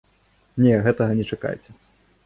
[0.63, 1.69] Не, гэтага не чакайце.